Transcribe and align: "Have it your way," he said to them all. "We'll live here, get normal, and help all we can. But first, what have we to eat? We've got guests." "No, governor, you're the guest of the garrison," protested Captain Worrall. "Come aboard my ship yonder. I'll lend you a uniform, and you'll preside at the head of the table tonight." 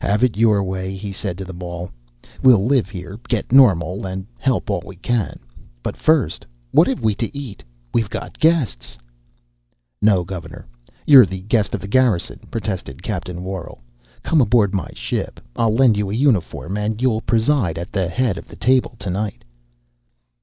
"Have 0.00 0.24
it 0.24 0.38
your 0.38 0.64
way," 0.64 0.94
he 0.96 1.12
said 1.12 1.36
to 1.36 1.44
them 1.44 1.62
all. 1.62 1.90
"We'll 2.42 2.64
live 2.64 2.88
here, 2.88 3.20
get 3.28 3.52
normal, 3.52 4.06
and 4.06 4.26
help 4.38 4.70
all 4.70 4.82
we 4.86 4.96
can. 4.96 5.38
But 5.82 5.98
first, 5.98 6.46
what 6.70 6.88
have 6.88 7.02
we 7.02 7.14
to 7.16 7.36
eat? 7.38 7.62
We've 7.92 8.08
got 8.08 8.38
guests." 8.38 8.96
"No, 10.00 10.24
governor, 10.24 10.66
you're 11.06 11.26
the 11.26 11.42
guest 11.42 11.74
of 11.74 11.82
the 11.82 11.88
garrison," 11.88 12.38
protested 12.50 13.02
Captain 13.02 13.44
Worrall. 13.44 13.82
"Come 14.22 14.40
aboard 14.40 14.72
my 14.72 14.88
ship 14.94 15.40
yonder. 15.44 15.50
I'll 15.60 15.74
lend 15.74 15.98
you 15.98 16.08
a 16.08 16.14
uniform, 16.14 16.78
and 16.78 17.02
you'll 17.02 17.20
preside 17.20 17.76
at 17.76 17.92
the 17.92 18.08
head 18.08 18.38
of 18.38 18.48
the 18.48 18.56
table 18.56 18.96
tonight." 18.98 19.44